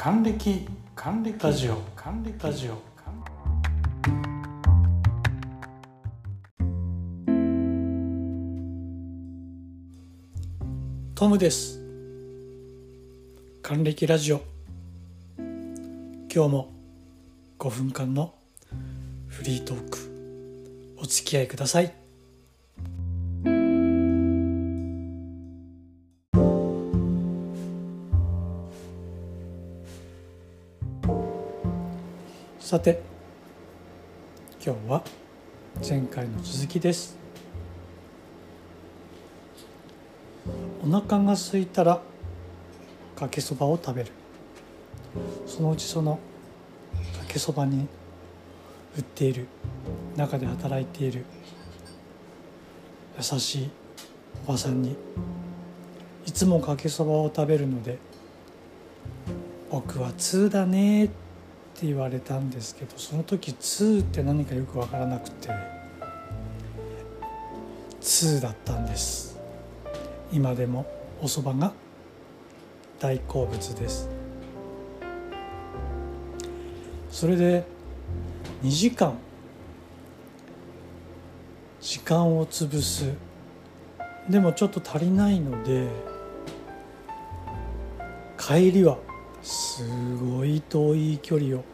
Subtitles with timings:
[0.00, 1.36] 還暦還暦。
[1.42, 1.82] ラジオ。
[1.96, 2.38] 還暦。
[2.40, 2.78] ラジオ。
[2.94, 3.24] 還
[11.16, 11.80] トムです。
[13.60, 14.40] 還暦ラジオ。
[15.36, 16.72] 今日も
[17.58, 18.36] 5分間の
[19.26, 21.92] フリートークお付き合いください
[32.68, 33.00] さて
[34.62, 35.02] 今日は
[35.80, 37.16] 前回の続きです。
[40.84, 42.02] お腹が空いたら
[43.16, 44.10] かけそばを食べる。
[45.46, 46.16] そのうちその
[47.18, 47.88] かけそばに
[48.98, 49.46] 売っている
[50.14, 51.24] 中で働いている
[53.16, 53.70] 優しい
[54.46, 54.94] おばさんに
[56.26, 57.96] いつもかけそばを食べるので
[59.70, 61.27] 僕は2だねって
[61.78, 65.48] って言われたんですけどその時2って何かよく分からなくて
[68.00, 69.38] 2だったんです。
[70.32, 70.86] 今でも
[71.22, 71.72] お蕎麦が
[72.98, 74.08] 大好物です。
[77.12, 77.64] それで
[78.64, 79.16] 2時間
[81.80, 83.12] 時間を潰す。
[84.28, 85.86] でもちょっと足りないので
[88.36, 88.98] 帰りは
[89.48, 89.82] す
[90.18, 91.64] ごい遠い距離を。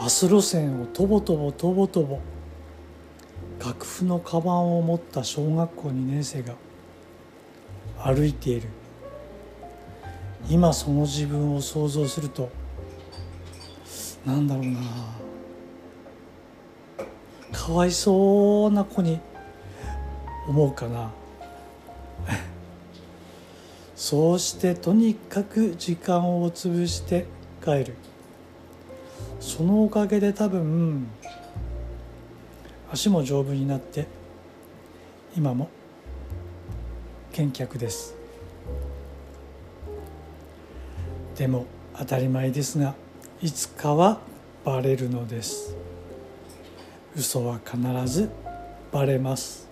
[0.00, 2.20] バス路線をとぼとぼとぼとぼ。
[3.58, 6.54] 楽譜のカバンを持った小学校2年生が
[7.98, 8.68] 歩いている。
[10.48, 12.48] 今その自分を想像すると
[14.24, 14.78] なんだろうな。
[17.52, 19.18] かわいそうな子に
[20.46, 21.10] 思うかな。
[24.00, 27.26] そうしてとにかく時間を潰して
[27.62, 27.94] 帰る。
[29.40, 31.06] そのおかげで多分
[32.90, 34.06] 足も丈夫になって
[35.36, 35.68] 今も
[37.30, 38.14] 健脚です。
[41.36, 41.66] でも
[41.98, 42.94] 当たり前ですが
[43.42, 44.18] いつかは
[44.64, 45.76] バレるのです。
[47.14, 48.30] 嘘は必ず
[48.90, 49.69] バレます。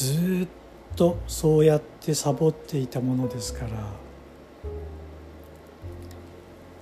[0.00, 0.48] ずっ
[0.96, 3.70] とそうやってサボっていたものですから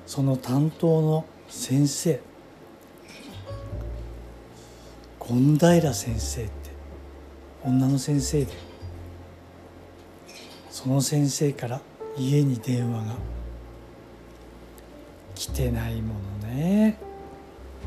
[0.06, 2.20] その担当の先生
[5.18, 6.50] 権平先生って
[7.64, 8.52] 女の先生で
[10.70, 11.80] その先生から
[12.16, 13.16] 家に電話が
[15.34, 16.98] 来てないものね。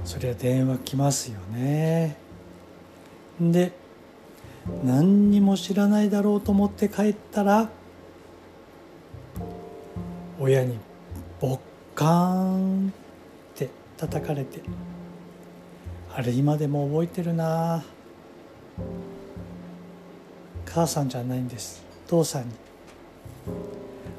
[0.03, 2.17] そりゃ電話来ますよね。
[3.39, 3.80] で
[4.83, 7.69] 何にも知らないだろうと思って帰ったら
[10.39, 10.77] 親に
[11.39, 11.59] ボッ
[11.95, 12.35] カー
[12.85, 12.91] ンっ
[13.55, 14.61] て叩かれて
[16.13, 17.83] あれ今でも覚えてるな。
[20.66, 21.83] 母さんじゃないんです。
[22.07, 22.55] 父さんに。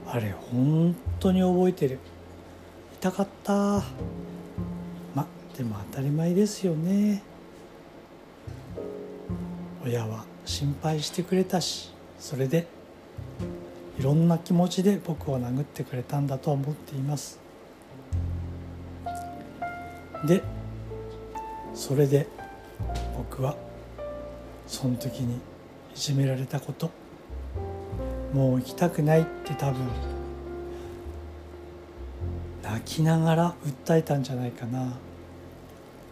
[0.07, 1.99] あれ本当に覚えてる。
[2.95, 3.83] 痛かった。
[5.15, 5.27] ま
[5.57, 7.23] でも当たり前ですよね。
[9.85, 12.67] 親は心配してくれたしそれで
[13.99, 17.39] いろんな気持ちで僕を殴ってくれたんだと思っています。
[20.25, 20.43] で
[21.75, 22.29] それで
[23.17, 23.57] 僕は
[24.67, 25.39] その時にい
[25.95, 26.91] じめられたこと
[28.33, 29.87] もう行きたくないって多分
[32.63, 34.95] 泣きながら訴えたんじゃないかな。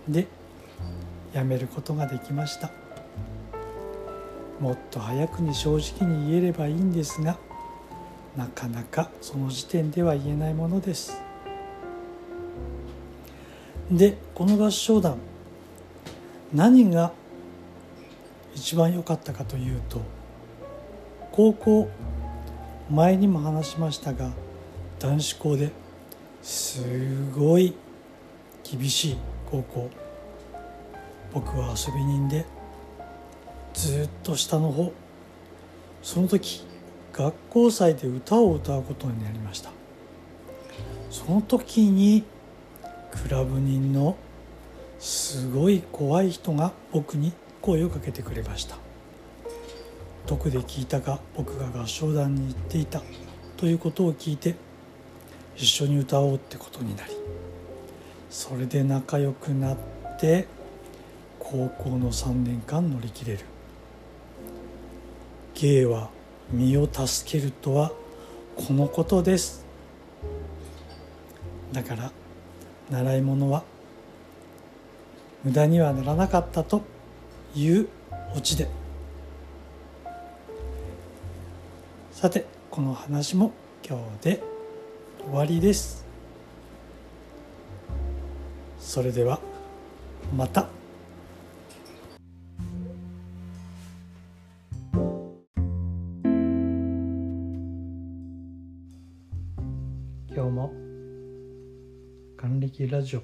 [0.08, 0.26] で
[1.32, 2.79] やめることができました。
[4.60, 7.38] もっと早くに正直に言えればいいんですが
[8.36, 11.20] なかなかその時点では言えないものです。
[13.90, 15.16] でこの合唱団
[16.52, 17.12] 何が
[18.54, 20.00] 一番良かったかというと
[21.32, 21.88] 高校
[22.90, 24.30] 前にも話しましたが
[25.00, 25.72] 男子校で
[26.42, 26.84] す
[27.32, 27.74] ごい
[28.62, 29.16] 厳しい
[29.50, 29.90] 高校。
[31.32, 32.44] 僕は遊び人で
[33.74, 34.92] ずっと下の方。
[36.02, 36.64] その時
[37.12, 39.70] 学校祭で歌を歌うことになりました。
[41.10, 42.24] その時に
[43.10, 44.16] クラブ人の
[44.98, 48.76] すごい怖い人が僕に声をかけてくれました。
[50.26, 53.02] どこで聞いたか僕が合唱団に行っていた。
[53.56, 54.54] ということを聞いて
[55.56, 57.12] 一緒に歌おうってことになり
[58.30, 59.76] それで仲良くなっ
[60.18, 60.46] て
[61.38, 63.40] 高校の3年間乗り切れる。
[65.60, 66.08] 芸は
[66.50, 67.92] 身を助けるとは
[68.56, 69.66] このことです。
[71.70, 72.10] だから
[72.90, 73.62] 習い物は
[75.44, 76.82] 無駄にはならなかったと
[77.54, 77.88] いう
[78.34, 78.68] オチで。
[82.10, 83.52] さてこの話も
[83.86, 84.42] 今日で
[85.26, 86.06] 終わりです。
[88.78, 89.40] それでは
[90.34, 90.79] また。
[100.32, 100.72] 今日も
[102.36, 103.22] 還暦ラジオ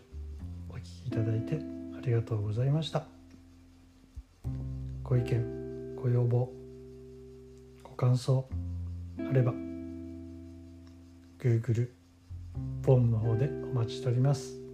[0.68, 1.60] お聴きいただいて
[1.96, 3.06] ありがとうございました。
[5.04, 6.52] ご意見ご要望
[7.84, 8.48] ご感想
[9.20, 9.52] あれば
[11.38, 11.90] Google
[12.82, 14.65] フォームの方でお待ちしております。